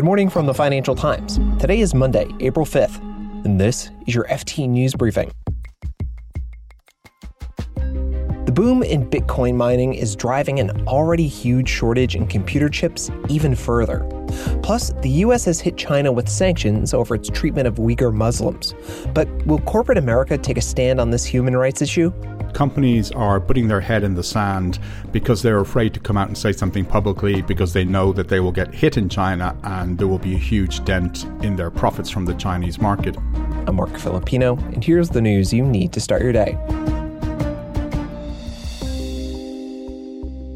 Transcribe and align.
Good 0.00 0.06
morning 0.06 0.30
from 0.30 0.46
the 0.46 0.54
Financial 0.54 0.94
Times. 0.94 1.38
Today 1.58 1.80
is 1.80 1.94
Monday, 1.94 2.26
April 2.40 2.64
5th, 2.64 3.02
and 3.44 3.60
this 3.60 3.90
is 4.06 4.14
your 4.14 4.24
FT 4.28 4.66
News 4.66 4.94
Briefing. 4.94 5.30
The 8.46 8.52
boom 8.54 8.82
in 8.82 9.10
Bitcoin 9.10 9.56
mining 9.56 9.92
is 9.92 10.16
driving 10.16 10.58
an 10.58 10.88
already 10.88 11.28
huge 11.28 11.68
shortage 11.68 12.16
in 12.16 12.26
computer 12.26 12.70
chips 12.70 13.10
even 13.28 13.54
further. 13.54 13.98
Plus, 14.62 14.92
the 15.02 15.10
US 15.24 15.44
has 15.44 15.60
hit 15.60 15.76
China 15.76 16.12
with 16.12 16.28
sanctions 16.28 16.94
over 16.94 17.14
its 17.14 17.28
treatment 17.28 17.66
of 17.66 17.76
Uyghur 17.76 18.12
Muslims. 18.12 18.74
But 19.14 19.28
will 19.46 19.60
corporate 19.60 19.98
America 19.98 20.36
take 20.38 20.56
a 20.56 20.62
stand 20.62 21.00
on 21.00 21.10
this 21.10 21.24
human 21.24 21.56
rights 21.56 21.82
issue? 21.82 22.12
companies 22.52 23.10
are 23.12 23.40
putting 23.40 23.68
their 23.68 23.80
head 23.80 24.04
in 24.04 24.14
the 24.14 24.22
sand 24.22 24.78
because 25.12 25.42
they're 25.42 25.60
afraid 25.60 25.94
to 25.94 26.00
come 26.00 26.16
out 26.16 26.28
and 26.28 26.36
say 26.36 26.52
something 26.52 26.84
publicly 26.84 27.42
because 27.42 27.72
they 27.72 27.84
know 27.84 28.12
that 28.12 28.28
they 28.28 28.40
will 28.40 28.52
get 28.52 28.74
hit 28.74 28.96
in 28.96 29.08
China 29.08 29.56
and 29.64 29.98
there 29.98 30.08
will 30.08 30.18
be 30.18 30.34
a 30.34 30.38
huge 30.38 30.84
dent 30.84 31.24
in 31.42 31.56
their 31.56 31.70
profits 31.70 32.10
from 32.10 32.24
the 32.24 32.34
Chinese 32.34 32.80
market. 32.80 33.16
I'm 33.66 33.76
Marc 33.76 33.96
Filippino, 33.96 34.56
and 34.56 34.84
here's 34.84 35.10
the 35.10 35.20
news 35.20 35.52
you 35.52 35.64
need 35.64 35.92
to 35.92 36.00
start 36.00 36.22
your 36.22 36.32
day. 36.32 36.58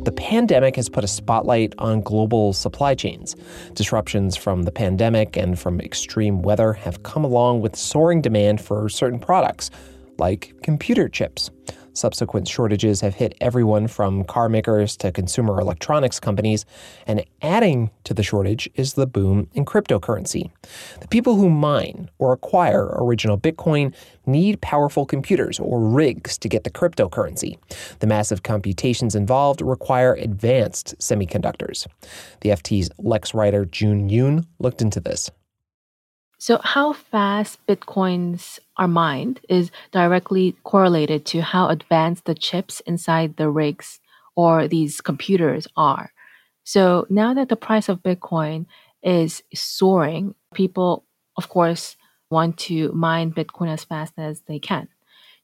The 0.05 0.13
pandemic 0.13 0.77
has 0.77 0.91
put 0.91 1.03
a 1.03 1.09
spotlight 1.09 1.73
on 1.79 2.03
global 2.03 2.53
supply 2.53 2.95
chains. 2.95 3.35
Disruptions 3.73 4.37
from 4.37 4.65
the 4.65 4.71
pandemic 4.71 5.35
and 5.35 5.59
from 5.59 5.81
extreme 5.81 6.43
weather 6.43 6.75
have 6.75 7.03
come 7.03 7.25
along 7.25 7.63
with 7.63 7.75
soaring 7.75 8.21
demand 8.21 8.61
for 8.61 8.91
certain 8.91 9.19
products, 9.19 9.71
like 10.19 10.53
computer 10.63 11.09
chips. 11.09 11.51
Subsequent 11.95 12.49
shortages 12.49 13.01
have 13.01 13.15
hit 13.15 13.37
everyone 13.41 13.87
from 13.87 14.25
car 14.25 14.49
makers 14.49 14.97
to 14.97 15.13
consumer 15.13 15.61
electronics 15.61 16.19
companies, 16.19 16.67
and 17.07 17.25
adding 17.41 17.91
to 18.03 18.13
the 18.13 18.23
shortage 18.25 18.69
is 18.75 18.95
the 18.95 19.07
boom 19.07 19.49
in 19.55 19.65
cryptocurrency. 19.65 20.51
The 21.01 21.09
people 21.09 21.37
who 21.37 21.49
mine 21.49 22.11
or 22.19 22.33
acquire 22.33 22.97
original 22.99 23.39
Bitcoin 23.39 23.95
need 24.27 24.61
powerful 24.61 25.07
computers 25.07 25.61
or 25.61 25.81
rigs 25.81 26.37
to 26.39 26.49
get 26.49 26.65
the 26.65 26.71
cryptocurrency. 26.71 27.59
The 28.01 28.09
massive 28.09 28.43
computations 28.43 29.15
involved 29.15 29.61
require 29.61 30.15
advanced 30.15 30.99
semiconductors. 30.99 31.87
The 32.41 32.51
FT's 32.51 32.91
Lex 32.99 33.35
writer 33.35 33.65
June 33.65 34.11
Yoon 34.11 34.47
looked 34.59 34.83
into 34.83 34.99
this. 34.99 35.31
So, 36.39 36.61
how 36.63 36.93
fast 36.93 37.65
bitcoins 37.67 38.59
are 38.77 38.89
mined 38.89 39.41
is 39.49 39.71
directly 39.93 40.57
correlated 40.65 41.25
to 41.27 41.43
how 41.43 41.69
advanced 41.69 42.25
the 42.25 42.35
chips 42.35 42.81
inside 42.81 43.37
the 43.37 43.49
rigs 43.51 44.01
or 44.37 44.69
these 44.69 45.01
computers 45.01 45.67
are. 45.77 46.13
So, 46.65 47.07
now 47.09 47.35
that 47.35 47.49
the 47.49 47.57
price 47.57 47.89
of 47.89 48.03
Bitcoin 48.03 48.67
is 49.03 49.43
soaring, 49.55 50.35
people, 50.55 51.05
of 51.37 51.49
course, 51.49 51.97
want 52.31 52.57
to 52.59 52.91
mine 52.93 53.33
Bitcoin 53.33 53.73
as 53.73 53.85
fast 53.85 54.15
as 54.17 54.41
they 54.49 54.59
can. 54.59 54.89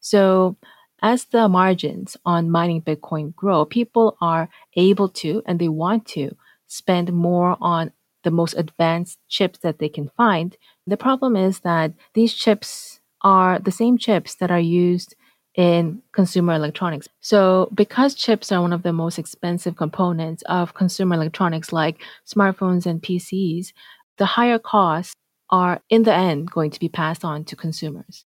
So, 0.00 0.56
as 1.02 1.24
the 1.26 1.48
margins 1.48 2.16
on 2.24 2.50
mining 2.50 2.82
Bitcoin 2.82 3.34
grow, 3.34 3.64
people 3.64 4.16
are 4.20 4.48
able 4.76 5.08
to 5.08 5.42
and 5.46 5.58
they 5.58 5.68
want 5.68 6.06
to 6.08 6.36
spend 6.66 7.12
more 7.12 7.56
on 7.60 7.92
the 8.22 8.30
most 8.30 8.54
advanced 8.54 9.18
chips 9.28 9.60
that 9.60 9.78
they 9.78 9.88
can 9.88 10.10
find. 10.16 10.56
The 10.86 10.96
problem 10.96 11.36
is 11.36 11.60
that 11.60 11.92
these 12.14 12.34
chips 12.34 13.00
are 13.22 13.58
the 13.58 13.72
same 13.72 13.98
chips 13.98 14.36
that 14.36 14.50
are 14.50 14.60
used 14.60 15.14
in 15.54 16.02
consumer 16.12 16.54
electronics. 16.54 17.08
So, 17.20 17.68
because 17.74 18.14
chips 18.14 18.52
are 18.52 18.62
one 18.62 18.72
of 18.72 18.82
the 18.82 18.92
most 18.92 19.18
expensive 19.18 19.76
components 19.76 20.42
of 20.46 20.74
consumer 20.74 21.16
electronics 21.16 21.72
like 21.72 22.00
smartphones 22.26 22.86
and 22.86 23.02
PCs, 23.02 23.72
the 24.16 24.26
higher 24.26 24.58
costs 24.58 25.14
are 25.50 25.80
in 25.90 26.04
the 26.04 26.14
end 26.14 26.50
going 26.50 26.70
to 26.70 26.80
be 26.80 26.88
passed 26.88 27.24
on 27.24 27.44
to 27.44 27.56
consumers. 27.56 28.24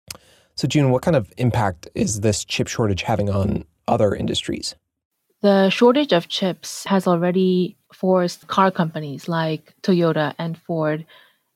So, 0.55 0.67
June, 0.67 0.91
what 0.91 1.01
kind 1.01 1.15
of 1.15 1.33
impact 1.37 1.87
is 1.95 2.21
this 2.21 2.45
chip 2.45 2.67
shortage 2.67 3.03
having 3.03 3.29
on 3.29 3.65
other 3.87 4.13
industries? 4.13 4.75
The 5.41 5.69
shortage 5.69 6.13
of 6.13 6.27
chips 6.27 6.85
has 6.85 7.07
already 7.07 7.76
forced 7.93 8.47
car 8.47 8.71
companies 8.71 9.27
like 9.27 9.73
Toyota 9.81 10.33
and 10.37 10.57
Ford 10.57 11.05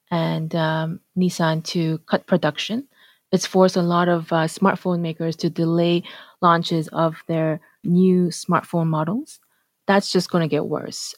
and 0.10 0.54
um, 0.56 1.00
Nissan 1.18 1.64
to 1.66 1.98
cut 2.00 2.28
production. 2.28 2.88
It's 3.32 3.46
forced 3.46 3.78
a 3.78 3.82
lot 3.82 4.10
of 4.10 4.32
uh, 4.34 4.48
smartphone 4.48 5.00
makers 5.00 5.36
to 5.38 5.50
delay 5.50 6.04
launches 6.42 6.88
of 6.90 7.16
their 7.28 7.62
new 7.84 8.28
smartphone 8.28 8.88
models. 8.88 9.40
That's 9.88 10.12
just 10.12 10.30
going 10.30 10.42
to 10.42 10.48
get 10.48 10.66
worse. 10.66 11.16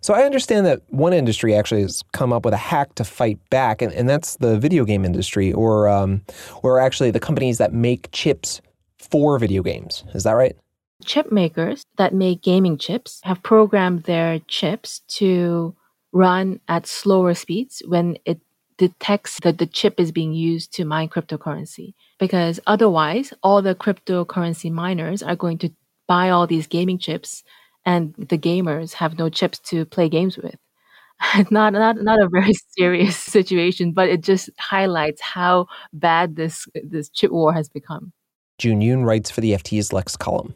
So 0.00 0.12
I 0.12 0.24
understand 0.24 0.66
that 0.66 0.82
one 0.88 1.14
industry 1.14 1.54
actually 1.54 1.80
has 1.82 2.02
come 2.12 2.32
up 2.32 2.44
with 2.44 2.52
a 2.52 2.58
hack 2.58 2.94
to 2.96 3.04
fight 3.04 3.38
back, 3.48 3.80
and, 3.80 3.92
and 3.94 4.08
that's 4.08 4.36
the 4.36 4.58
video 4.58 4.84
game 4.84 5.04
industry, 5.04 5.52
or 5.52 5.88
um, 5.88 6.22
or 6.62 6.78
actually 6.78 7.10
the 7.10 7.20
companies 7.20 7.56
that 7.56 7.72
make 7.72 8.10
chips 8.12 8.60
for 8.98 9.38
video 9.38 9.62
games. 9.62 10.04
Is 10.14 10.24
that 10.24 10.32
right? 10.32 10.54
Chip 11.04 11.30
makers 11.30 11.84
that 11.98 12.14
make 12.14 12.42
gaming 12.42 12.78
chips 12.78 13.20
have 13.24 13.42
programmed 13.42 14.04
their 14.04 14.38
chips 14.40 15.00
to 15.08 15.74
run 16.12 16.60
at 16.68 16.86
slower 16.86 17.34
speeds 17.34 17.82
when 17.86 18.16
it 18.24 18.40
detects 18.78 19.40
that 19.40 19.58
the 19.58 19.66
chip 19.66 20.00
is 20.00 20.12
being 20.12 20.32
used 20.32 20.72
to 20.74 20.84
mine 20.84 21.08
cryptocurrency. 21.08 21.94
Because 22.18 22.60
otherwise, 22.66 23.32
all 23.42 23.62
the 23.62 23.74
cryptocurrency 23.74 24.70
miners 24.70 25.22
are 25.22 25.36
going 25.36 25.58
to 25.58 25.70
buy 26.06 26.30
all 26.30 26.46
these 26.46 26.66
gaming 26.66 26.98
chips, 26.98 27.42
and 27.84 28.14
the 28.16 28.38
gamers 28.38 28.94
have 28.94 29.18
no 29.18 29.28
chips 29.28 29.58
to 29.58 29.84
play 29.84 30.08
games 30.08 30.36
with. 30.36 30.56
not 31.50 31.72
not 31.72 31.96
not 31.96 32.20
a 32.20 32.28
very 32.28 32.52
serious 32.78 33.16
situation, 33.16 33.92
but 33.92 34.08
it 34.08 34.22
just 34.22 34.50
highlights 34.58 35.20
how 35.20 35.66
bad 35.92 36.36
this 36.36 36.66
this 36.74 37.08
chip 37.08 37.30
war 37.30 37.52
has 37.52 37.68
become. 37.68 38.12
June 38.58 38.80
Yoon 38.80 39.04
writes 39.04 39.30
for 39.30 39.40
the 39.40 39.52
FT's 39.52 39.92
Lex 39.92 40.16
column. 40.16 40.54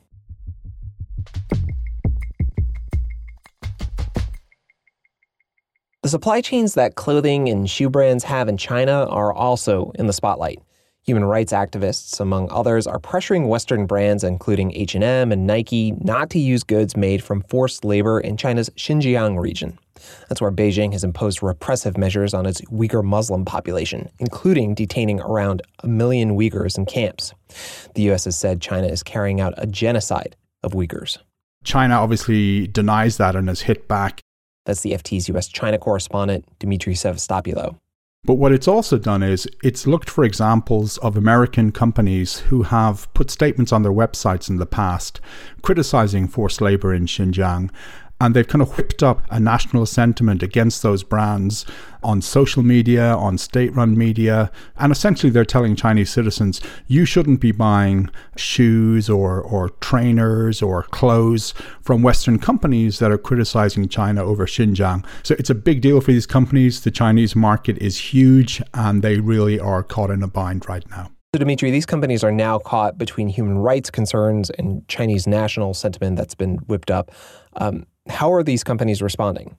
Supply 6.11 6.41
chains 6.41 6.75
that 6.75 6.97
clothing 6.97 7.49
and 7.49 7.69
shoe 7.69 7.89
brands 7.89 8.25
have 8.25 8.49
in 8.49 8.57
China 8.57 9.07
are 9.07 9.33
also 9.33 9.93
in 9.95 10.07
the 10.07 10.13
spotlight. 10.13 10.61
Human 11.05 11.25
rights 11.25 11.53
activists, 11.53 12.21
among 12.21 12.51
others, 12.51 12.87
are 12.87 12.99
pressuring 12.99 13.49
Western 13.49 13.87
brands, 13.87 14.23
including 14.23 14.73
H&M 14.77 15.33
and 15.33 15.47
Nike, 15.47 15.93
not 15.93 16.29
to 16.31 16.39
use 16.39 16.63
goods 16.63 16.97
made 16.97 17.23
from 17.23 17.43
forced 17.49 17.85
labor 17.85 18.21
in 18.21 18.37
China's 18.37 18.69
Xinjiang 18.71 19.41
region. 19.41 19.79
That's 20.29 20.41
where 20.41 20.53
Beijing 20.53 20.93
has 20.93 21.03
imposed 21.03 21.43
repressive 21.43 21.97
measures 21.97 22.35
on 22.35 22.45
its 22.45 22.61
Uyghur 22.63 23.03
Muslim 23.03 23.45
population, 23.45 24.11
including 24.19 24.75
detaining 24.75 25.21
around 25.21 25.63
a 25.81 25.89
million 25.89 26.37
Uyghurs 26.37 26.77
in 26.77 26.85
camps. 26.85 27.33
The 27.95 28.03
U.S. 28.03 28.25
has 28.27 28.37
said 28.37 28.61
China 28.61 28.87
is 28.87 29.03
carrying 29.03 29.41
out 29.41 29.55
a 29.57 29.67
genocide 29.67 30.37
of 30.63 30.73
Uyghurs. 30.73 31.19
China 31.65 31.95
obviously 31.95 32.67
denies 32.67 33.17
that 33.17 33.37
and 33.37 33.49
has 33.49 33.63
hit 33.63 33.89
back. 33.89 34.21
That's 34.71 34.83
the 34.83 34.93
FT's 34.93 35.29
U.S. 35.31 35.49
China 35.49 35.79
correspondent, 35.79 36.45
Demetri 36.61 36.95
Sevastopulo. 36.95 37.77
But 38.23 38.35
what 38.35 38.53
it's 38.53 38.69
also 38.69 38.99
done 38.99 39.21
is 39.21 39.49
it's 39.65 39.85
looked 39.85 40.09
for 40.09 40.23
examples 40.23 40.97
of 40.99 41.17
American 41.17 41.73
companies 41.73 42.39
who 42.39 42.63
have 42.63 43.13
put 43.13 43.33
statements 43.33 43.73
on 43.73 43.83
their 43.83 43.91
websites 43.91 44.49
in 44.49 44.59
the 44.59 44.67
past 44.67 45.21
criticizing 45.63 46.29
forced 46.29 46.61
labor 46.61 46.95
in 46.95 47.07
Xinjiang 47.07 47.71
and 48.21 48.35
they've 48.35 48.47
kind 48.47 48.63
of 48.63 48.77
whipped 48.77 49.03
up 49.03 49.23
a 49.31 49.41
national 49.41 49.87
sentiment 49.87 50.43
against 50.43 50.83
those 50.83 51.03
brands 51.03 51.65
on 52.03 52.21
social 52.23 52.63
media, 52.63 53.15
on 53.15 53.39
state 53.39 53.75
run 53.75 53.97
media. 53.97 54.51
And 54.79 54.93
essentially, 54.93 55.31
they're 55.31 55.45
telling 55.45 55.77
Chinese 55.77 56.11
citizens, 56.11 56.61
you 56.87 57.05
shouldn't 57.05 57.41
be 57.41 57.53
buying 57.53 58.11
shoes 58.37 59.09
or, 59.09 59.41
or 59.41 59.71
trainers 59.81 60.63
or 60.63 60.83
clothes 60.85 61.55
from 61.83 62.03
Western 62.03 62.39
companies 62.39 62.99
that 62.99 63.11
are 63.11 63.19
criticizing 63.19 63.89
China 63.89 64.23
over 64.23 64.47
Xinjiang. 64.47 65.05
So 65.23 65.35
it's 65.39 65.51
a 65.51 65.55
big 65.55 65.81
deal 65.81 66.01
for 66.01 66.13
these 66.13 66.27
companies. 66.27 66.83
The 66.83 66.91
Chinese 66.91 67.35
market 67.35 67.79
is 67.79 67.99
huge, 67.99 68.63
and 68.75 69.03
they 69.03 69.19
really 69.19 69.59
are 69.59 69.83
caught 69.83 70.11
in 70.11 70.23
a 70.23 70.29
bind 70.29 70.69
right 70.69 70.89
now. 70.91 71.11
So, 71.33 71.39
Demetri, 71.39 71.71
these 71.71 71.87
companies 71.87 72.25
are 72.25 72.33
now 72.33 72.59
caught 72.59 72.99
between 72.99 73.29
human 73.29 73.59
rights 73.59 73.89
concerns 73.89 74.51
and 74.51 74.87
Chinese 74.89 75.29
national 75.29 75.75
sentiment 75.75 76.17
that's 76.17 76.35
been 76.35 76.57
whipped 76.67 76.91
up. 76.91 77.13
Um, 77.55 77.87
how 78.09 78.33
are 78.33 78.43
these 78.43 78.65
companies 78.65 79.03
responding? 79.03 79.57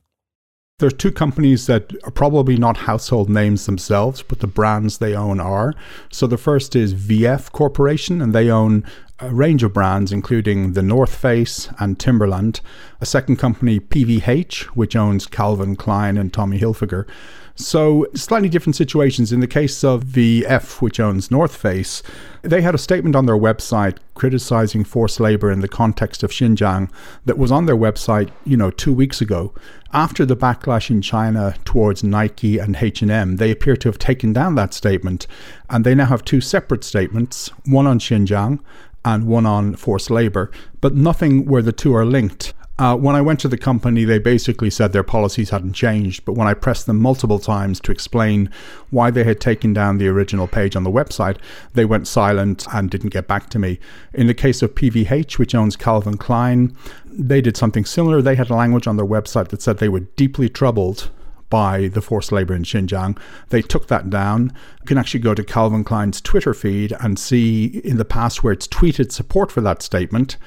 There's 0.80 0.94
two 0.94 1.12
companies 1.12 1.68
that 1.68 1.94
are 2.04 2.12
probably 2.12 2.58
not 2.58 2.76
household 2.76 3.30
names 3.30 3.68
themselves, 3.68 4.24
but 4.24 4.40
the 4.40 4.48
brands 4.48 4.98
they 4.98 5.14
own 5.14 5.40
are. 5.40 5.76
So 6.12 6.26
the 6.26 6.40
first 6.40 6.76
is 6.76 6.96
VF 6.96 7.52
Corporation, 7.52 8.20
and 8.20 8.34
they 8.34 8.50
own 8.50 8.84
a 9.22 9.30
range 9.30 9.64
of 9.64 9.72
brands, 9.72 10.12
including 10.12 10.74
the 10.74 10.82
North 10.82 11.16
Face 11.16 11.70
and 11.80 12.00
Timberland, 12.00 12.60
a 13.00 13.06
second 13.06 13.38
company, 13.38 13.80
PVH, 13.80 14.64
which 14.76 14.96
owns 14.96 15.28
Calvin 15.28 15.76
Klein 15.76 16.18
and 16.18 16.34
Tommy 16.34 16.60
Hilfiger. 16.60 17.08
So, 17.54 18.08
slightly 18.16 18.50
different 18.50 18.76
situations. 18.76 19.32
In 19.32 19.40
the 19.40 19.48
case 19.48 19.84
of 19.84 20.04
VF, 20.06 20.82
which 20.82 21.00
owns 21.00 21.30
North 21.30 21.56
Face, 21.56 22.02
they 22.42 22.62
had 22.62 22.74
a 22.74 22.80
statement 22.80 23.16
on 23.16 23.28
their 23.28 23.38
website 23.38 23.98
criticizing 24.16 24.84
forced 24.84 25.20
labor 25.20 25.52
in 25.52 25.60
the 25.60 25.68
context 25.68 26.24
of 26.24 26.32
Xinjiang 26.32 26.90
that 27.26 27.38
was 27.38 27.52
on 27.52 27.68
their 27.68 27.76
website, 27.76 28.32
you 28.46 28.58
know, 28.58 28.72
two 28.72 28.94
weeks 28.94 29.22
ago. 29.22 29.54
After 29.94 30.26
the 30.26 30.38
backlash 30.38 30.90
in 30.90 31.02
China 31.02 31.54
towards 31.66 32.04
Nike 32.04 32.58
and 32.58 32.76
H&M, 32.76 33.36
they 33.36 33.52
appear 33.52 33.76
to 33.76 33.90
have 33.90 34.00
taken 34.00 34.34
down 34.34 34.56
that 34.56 34.74
statement, 34.74 35.28
and 35.70 35.86
they 35.86 35.94
now 35.94 36.06
have 36.06 36.26
two 36.26 36.42
separate 36.42 36.84
statements, 36.84 37.50
one 37.66 37.86
on 37.86 38.00
Xinjiang 38.00 38.60
and 39.04 39.26
one 39.26 39.46
on 39.46 39.76
forced 39.76 40.10
labor, 40.10 40.52
but 40.80 40.96
nothing 40.96 41.46
where 41.46 41.62
the 41.62 41.72
two 41.72 41.96
are 41.96 42.06
linked. 42.06 42.54
Uh, 42.80 42.96
when 42.96 43.16
I 43.16 43.22
went 43.22 43.40
to 43.42 43.48
the 43.48 43.60
company, 43.60 44.06
they 44.06 44.18
basically 44.18 44.72
said 44.72 44.92
their 44.92 45.04
policies 45.04 45.52
hadn't 45.52 45.74
changed. 45.74 46.26
But 46.26 46.34
when 46.34 46.48
I 46.48 46.56
pressed 46.56 46.88
them 46.88 47.00
multiple 47.00 47.38
times 47.38 47.80
to 47.82 47.92
explain 47.92 48.50
why 48.90 49.12
they 49.12 49.24
had 49.24 49.40
taken 49.40 49.72
down 49.72 50.00
the 50.00 50.08
original 50.08 50.48
page 50.48 50.76
on 50.76 50.84
the 50.84 50.90
website, 50.90 51.38
they 51.74 51.86
went 51.86 52.08
silent 52.08 52.66
and 52.74 52.90
didn't 52.90 53.12
get 53.12 53.28
back 53.28 53.52
to 53.52 53.60
me. 53.60 53.80
In 54.16 54.26
the 54.26 54.34
case 54.34 54.64
of 54.64 54.74
PVH, 54.74 55.38
which 55.38 55.54
owns 55.54 55.76
Calvin 55.76 56.18
Klein, 56.18 56.76
they 57.06 57.40
did 57.40 57.56
something 57.56 57.86
similar. 57.86 58.20
They 58.20 58.36
had 58.36 58.50
language 58.50 58.88
on 58.88 58.98
their 58.98 59.06
website 59.06 59.50
that 59.50 59.62
said 59.62 59.78
they 59.78 59.90
were 59.90 60.00
deeply 60.00 60.50
troubled 60.50 61.12
by 61.52 61.90
the 61.90 62.02
forced 62.02 62.32
labor 62.32 62.56
in 62.56 62.64
Xinjiang. 62.64 63.20
They 63.50 63.62
took 63.62 63.88
that 63.90 64.10
down. 64.10 64.52
You 64.80 64.86
can 64.88 64.98
actually 64.98 65.20
go 65.20 65.36
to 65.36 65.44
Calvin 65.44 65.84
Klein's 65.84 66.20
Twitter 66.20 66.56
feed 66.56 66.94
and 67.00 67.20
see 67.20 67.66
in 67.84 67.98
the 67.98 68.06
past 68.06 68.44
where 68.44 68.54
it's 68.54 68.68
tweeted 68.68 69.12
support 69.12 69.52
for 69.52 69.62
that 69.62 69.84
statement. 69.84 70.38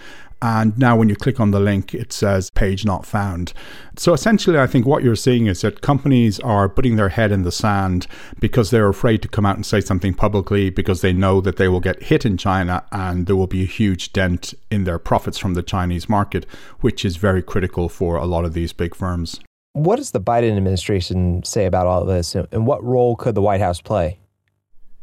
And 0.42 0.76
now, 0.76 0.94
when 0.94 1.08
you 1.08 1.16
click 1.16 1.40
on 1.40 1.52
the 1.52 1.60
link, 1.60 1.94
it 1.94 2.12
says 2.12 2.50
page 2.50 2.84
not 2.84 3.06
found. 3.06 3.54
So, 3.96 4.12
essentially, 4.12 4.58
I 4.58 4.66
think 4.66 4.84
what 4.84 5.02
you're 5.02 5.16
seeing 5.16 5.46
is 5.46 5.62
that 5.62 5.80
companies 5.80 6.38
are 6.40 6.68
putting 6.68 6.96
their 6.96 7.08
head 7.08 7.32
in 7.32 7.44
the 7.44 7.52
sand 7.52 8.06
because 8.40 8.70
they're 8.70 8.88
afraid 8.88 9.22
to 9.22 9.28
come 9.28 9.46
out 9.46 9.56
and 9.56 9.64
say 9.64 9.80
something 9.80 10.12
publicly 10.12 10.68
because 10.68 11.00
they 11.00 11.14
know 11.14 11.40
that 11.40 11.56
they 11.56 11.68
will 11.68 11.80
get 11.80 12.02
hit 12.02 12.26
in 12.26 12.36
China 12.36 12.84
and 12.92 13.26
there 13.26 13.36
will 13.36 13.46
be 13.46 13.62
a 13.62 13.66
huge 13.66 14.12
dent 14.12 14.52
in 14.70 14.84
their 14.84 14.98
profits 14.98 15.38
from 15.38 15.54
the 15.54 15.62
Chinese 15.62 16.10
market, 16.10 16.44
which 16.80 17.06
is 17.06 17.16
very 17.16 17.42
critical 17.42 17.88
for 17.88 18.16
a 18.16 18.26
lot 18.26 18.44
of 18.44 18.52
these 18.52 18.74
big 18.74 18.94
firms. 18.94 19.40
What 19.74 19.96
does 19.96 20.12
the 20.12 20.20
Biden 20.20 20.56
administration 20.56 21.42
say 21.42 21.66
about 21.66 21.88
all 21.88 22.02
of 22.02 22.06
this, 22.06 22.36
and 22.36 22.64
what 22.64 22.82
role 22.84 23.16
could 23.16 23.34
the 23.34 23.42
White 23.42 23.60
House 23.60 23.80
play? 23.80 24.20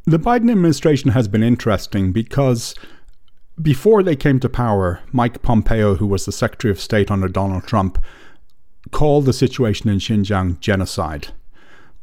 The 0.05 0.17
Biden 0.17 0.49
administration 0.49 1.11
has 1.11 1.27
been 1.27 1.43
interesting 1.43 2.13
because 2.13 2.73
before 3.61 4.01
they 4.01 4.15
came 4.15 4.39
to 4.39 4.47
power, 4.47 5.01
Mike 5.11 5.41
Pompeo, 5.41 5.95
who 5.95 6.07
was 6.07 6.25
the 6.25 6.31
Secretary 6.31 6.71
of 6.71 6.79
State 6.79 7.11
under 7.11 7.27
Donald 7.27 7.65
Trump, 7.65 8.01
called 8.91 9.25
the 9.25 9.33
situation 9.33 9.89
in 9.89 9.97
Xinjiang 9.97 10.61
genocide. 10.61 11.27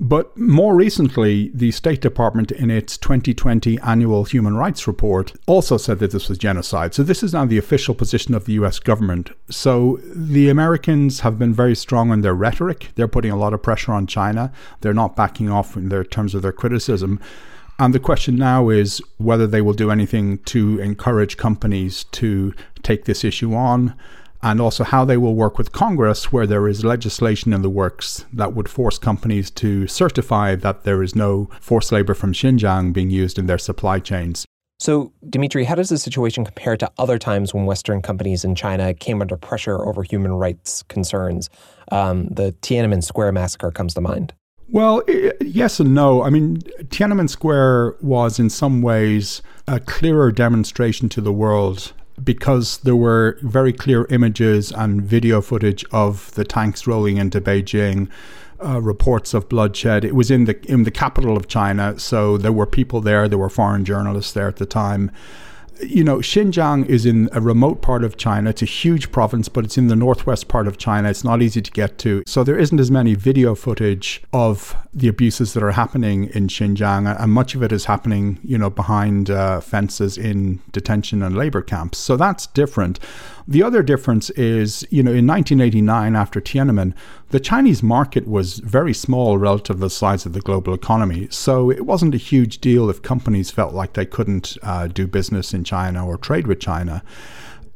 But 0.00 0.36
more 0.38 0.76
recently, 0.76 1.50
the 1.52 1.72
State 1.72 2.00
Department, 2.00 2.52
in 2.52 2.70
its 2.70 2.96
2020 2.96 3.80
annual 3.80 4.24
human 4.24 4.56
rights 4.56 4.86
report, 4.86 5.32
also 5.46 5.76
said 5.76 5.98
that 5.98 6.12
this 6.12 6.28
was 6.28 6.38
genocide. 6.38 6.94
So, 6.94 7.02
this 7.02 7.24
is 7.24 7.32
now 7.32 7.46
the 7.46 7.58
official 7.58 7.96
position 7.96 8.32
of 8.32 8.44
the 8.44 8.52
US 8.54 8.78
government. 8.78 9.30
So, 9.50 9.98
the 10.04 10.50
Americans 10.50 11.20
have 11.20 11.36
been 11.36 11.52
very 11.52 11.74
strong 11.74 12.12
in 12.12 12.20
their 12.20 12.34
rhetoric. 12.34 12.90
They're 12.94 13.08
putting 13.08 13.32
a 13.32 13.36
lot 13.36 13.52
of 13.52 13.62
pressure 13.62 13.92
on 13.92 14.06
China. 14.06 14.52
They're 14.82 14.94
not 14.94 15.16
backing 15.16 15.50
off 15.50 15.76
in 15.76 15.88
their 15.88 16.04
terms 16.04 16.32
of 16.32 16.42
their 16.42 16.52
criticism. 16.52 17.18
And 17.80 17.92
the 17.92 18.00
question 18.00 18.36
now 18.36 18.68
is 18.68 19.00
whether 19.18 19.46
they 19.48 19.62
will 19.62 19.72
do 19.72 19.90
anything 19.90 20.38
to 20.38 20.80
encourage 20.80 21.36
companies 21.36 22.04
to 22.12 22.54
take 22.82 23.04
this 23.04 23.24
issue 23.24 23.54
on, 23.54 23.94
and 24.42 24.60
also 24.60 24.84
how 24.84 25.04
they 25.04 25.16
will 25.16 25.34
work 25.34 25.58
with 25.58 25.72
Congress, 25.72 26.32
where 26.32 26.46
there 26.46 26.68
is 26.68 26.84
legislation 26.84 27.52
in 27.52 27.62
the 27.62 27.70
works 27.70 28.24
that 28.32 28.54
would 28.54 28.68
force 28.68 28.98
companies 28.98 29.50
to 29.50 29.86
certify 29.86 30.54
that 30.54 30.84
there 30.84 31.02
is 31.02 31.14
no 31.14 31.48
forced 31.60 31.92
labor 31.92 32.14
from 32.14 32.32
Xinjiang 32.32 32.92
being 32.92 33.10
used 33.10 33.38
in 33.38 33.46
their 33.46 33.58
supply 33.58 33.98
chains. 33.98 34.44
So, 34.80 35.12
Demetri, 35.28 35.64
how 35.64 35.74
does 35.74 35.88
the 35.88 35.98
situation 35.98 36.44
compare 36.44 36.76
to 36.76 36.90
other 36.98 37.18
times 37.18 37.52
when 37.52 37.66
Western 37.66 38.00
companies 38.00 38.44
in 38.44 38.54
China 38.54 38.94
came 38.94 39.20
under 39.20 39.36
pressure 39.36 39.84
over 39.84 40.04
human 40.04 40.32
rights 40.34 40.84
concerns? 40.84 41.50
Um, 41.90 42.28
the 42.28 42.52
Tiananmen 42.62 43.02
Square 43.02 43.32
massacre 43.32 43.72
comes 43.72 43.94
to 43.94 44.00
mind. 44.00 44.34
Well, 44.70 45.02
yes 45.40 45.80
and 45.80 45.94
no. 45.94 46.22
I 46.22 46.30
mean, 46.30 46.58
Tiananmen 46.84 47.28
Square 47.28 47.96
was 48.02 48.38
in 48.38 48.50
some 48.50 48.82
ways 48.82 49.42
a 49.66 49.80
clearer 49.80 50.30
demonstration 50.30 51.08
to 51.08 51.20
the 51.20 51.32
world 51.32 51.92
because 52.28 52.76
there 52.80 52.94
were 52.94 53.38
very 53.40 53.72
clear 53.72 54.04
images 54.10 54.70
and 54.70 55.00
video 55.00 55.40
footage 55.40 55.82
of 55.92 56.30
the 56.34 56.44
tanks 56.44 56.86
rolling 56.86 57.16
into 57.16 57.40
Beijing. 57.40 58.06
Uh, 58.60 58.80
reports 58.82 59.34
of 59.34 59.48
bloodshed. 59.48 60.04
It 60.04 60.16
was 60.16 60.32
in 60.32 60.44
the 60.46 60.58
in 60.68 60.82
the 60.82 60.90
capital 60.90 61.36
of 61.36 61.46
China, 61.46 61.96
so 61.96 62.36
there 62.36 62.50
were 62.50 62.66
people 62.66 63.00
there. 63.00 63.28
There 63.28 63.38
were 63.38 63.48
foreign 63.48 63.84
journalists 63.84 64.32
there 64.32 64.48
at 64.48 64.56
the 64.56 64.66
time, 64.66 65.12
you 65.80 66.02
know, 66.02 66.18
Xinjiang 66.18 66.86
is 66.86 67.06
in 67.06 67.28
a 67.32 67.40
remote 67.40 67.82
part 67.82 68.04
of 68.04 68.16
China. 68.16 68.50
It's 68.50 68.62
a 68.62 68.66
huge 68.66 69.12
province, 69.12 69.48
but 69.48 69.64
it's 69.64 69.78
in 69.78 69.88
the 69.88 69.96
northwest 69.96 70.48
part 70.48 70.66
of 70.66 70.78
China. 70.78 71.08
It's 71.08 71.24
not 71.24 71.42
easy 71.42 71.60
to 71.60 71.70
get 71.70 71.98
to. 71.98 72.22
So 72.26 72.44
there 72.44 72.58
isn't 72.58 72.78
as 72.78 72.90
many 72.90 73.14
video 73.14 73.54
footage 73.54 74.22
of 74.32 74.76
the 74.92 75.08
abuses 75.08 75.54
that 75.54 75.62
are 75.62 75.72
happening 75.72 76.24
in 76.34 76.48
Xinjiang, 76.48 77.20
and 77.20 77.32
much 77.32 77.54
of 77.54 77.62
it 77.62 77.72
is 77.72 77.84
happening, 77.84 78.38
you 78.42 78.58
know, 78.58 78.70
behind 78.70 79.30
uh, 79.30 79.60
fences 79.60 80.18
in 80.18 80.60
detention 80.72 81.22
and 81.22 81.36
labor 81.36 81.62
camps. 81.62 81.98
So 81.98 82.16
that's 82.16 82.46
different. 82.48 82.98
The 83.46 83.62
other 83.62 83.82
difference 83.82 84.28
is, 84.30 84.86
you 84.90 85.02
know, 85.02 85.12
in 85.12 85.26
1989, 85.26 86.16
after 86.16 86.40
Tiananmen, 86.40 86.92
the 87.30 87.40
Chinese 87.40 87.82
market 87.82 88.26
was 88.26 88.58
very 88.58 88.94
small 88.94 89.38
relative 89.38 89.76
to 89.76 89.80
the 89.80 89.90
size 89.90 90.26
of 90.26 90.32
the 90.32 90.40
global 90.40 90.74
economy. 90.74 91.28
So 91.30 91.70
it 91.70 91.86
wasn't 91.86 92.14
a 92.14 92.18
huge 92.18 92.58
deal 92.58 92.90
if 92.90 93.02
companies 93.02 93.50
felt 93.50 93.74
like 93.74 93.94
they 93.94 94.06
couldn't 94.06 94.56
uh, 94.62 94.86
do 94.88 95.06
business 95.06 95.54
in 95.54 95.64
China 95.68 96.06
or 96.06 96.16
trade 96.16 96.46
with 96.46 96.60
China 96.60 97.02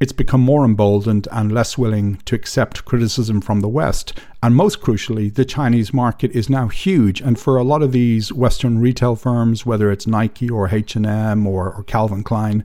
it's 0.02 0.12
become 0.12 0.40
more 0.40 0.64
emboldened 0.64 1.28
and 1.30 1.52
less 1.52 1.78
willing 1.78 2.16
to 2.24 2.34
accept 2.34 2.84
criticism 2.84 3.40
from 3.40 3.60
the 3.60 3.68
West. 3.68 4.18
And 4.42 4.56
most 4.56 4.80
crucially, 4.80 5.32
the 5.32 5.44
Chinese 5.44 5.94
market 5.94 6.32
is 6.32 6.50
now 6.50 6.66
huge. 6.66 7.20
And 7.20 7.38
for 7.38 7.56
a 7.56 7.62
lot 7.62 7.82
of 7.82 7.92
these 7.92 8.32
Western 8.32 8.80
retail 8.80 9.14
firms, 9.14 9.64
whether 9.64 9.92
it's 9.92 10.08
Nike 10.08 10.50
or 10.50 10.68
H&M 10.74 11.46
or, 11.46 11.72
or 11.72 11.84
Calvin 11.84 12.24
Klein, 12.24 12.64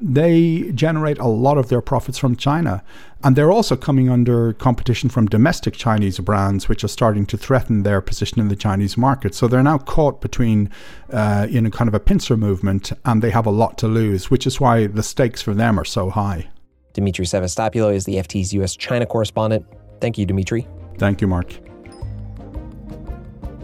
they 0.00 0.70
generate 0.74 1.18
a 1.18 1.26
lot 1.26 1.58
of 1.58 1.68
their 1.68 1.80
profits 1.80 2.18
from 2.18 2.36
China. 2.36 2.82
And 3.24 3.34
they're 3.34 3.50
also 3.50 3.76
coming 3.76 4.08
under 4.08 4.52
competition 4.52 5.08
from 5.08 5.26
domestic 5.26 5.74
Chinese 5.74 6.18
brands, 6.18 6.68
which 6.68 6.84
are 6.84 6.88
starting 6.88 7.26
to 7.26 7.36
threaten 7.36 7.82
their 7.82 8.00
position 8.00 8.40
in 8.40 8.48
the 8.48 8.56
Chinese 8.56 8.96
market. 8.96 9.34
So 9.34 9.48
they're 9.48 9.62
now 9.62 9.78
caught 9.78 10.20
between, 10.20 10.70
uh, 11.12 11.46
in 11.50 11.66
a 11.66 11.70
kind 11.70 11.88
of 11.88 11.94
a 11.94 12.00
pincer 12.00 12.36
movement, 12.36 12.92
and 13.04 13.22
they 13.22 13.30
have 13.30 13.46
a 13.46 13.50
lot 13.50 13.78
to 13.78 13.88
lose, 13.88 14.30
which 14.30 14.46
is 14.46 14.60
why 14.60 14.86
the 14.86 15.02
stakes 15.02 15.42
for 15.42 15.54
them 15.54 15.78
are 15.80 15.84
so 15.84 16.10
high. 16.10 16.48
Demetri 16.92 17.26
Sevastopulo 17.26 17.94
is 17.94 18.04
the 18.04 18.16
FT's 18.16 18.54
U.S. 18.54 18.76
China 18.76 19.06
correspondent. 19.06 19.66
Thank 20.00 20.18
you, 20.18 20.26
Demetri. 20.26 20.66
Thank 20.98 21.20
you, 21.20 21.26
Marc. 21.26 21.58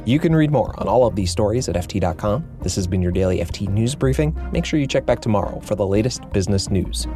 You 0.04 0.19
can 0.19 0.34
read 0.34 0.50
more 0.50 0.75
on 0.81 0.88
all 0.88 1.06
of 1.06 1.14
these 1.14 1.31
stories 1.31 1.69
at 1.69 1.77
FT.com. 1.77 2.44
This 2.60 2.74
has 2.74 2.88
been 2.88 3.03
your 3.03 3.12
daily 3.12 3.38
FT 3.38 3.69
News 3.69 3.94
Briefing. 3.94 4.36
Make 4.50 4.65
sure 4.65 4.81
you 4.81 4.86
check 4.88 5.06
back 5.06 5.20
tomorrow 5.20 5.60
for 5.60 5.77
the 5.77 5.86
latest 5.86 6.29
business 6.32 6.70
news. 6.70 7.06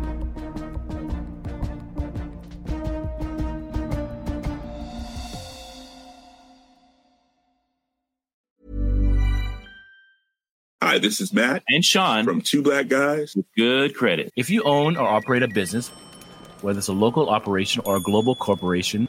Hi, 10.80 10.98
this 10.98 11.20
is 11.20 11.32
Matt 11.32 11.64
and 11.68 11.84
Sean 11.84 12.24
from 12.24 12.40
Two 12.40 12.62
Black 12.62 12.86
Guys 12.86 13.34
with 13.34 13.46
Good 13.56 13.96
Credit. 13.96 14.32
If 14.36 14.48
you 14.48 14.62
own 14.62 14.96
or 14.96 15.08
operate 15.08 15.42
a 15.42 15.48
business, 15.48 15.88
whether 16.60 16.78
it's 16.78 16.86
a 16.86 16.92
local 16.92 17.30
operation 17.30 17.82
or 17.84 17.96
a 17.96 18.00
global 18.00 18.36
corporation, 18.36 19.08